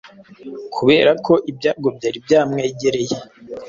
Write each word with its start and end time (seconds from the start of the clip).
kubera 0.75 1.11
ko 1.25 1.33
ibyago 1.51 1.87
byari 1.97 2.17
byamwemereye 2.25 3.15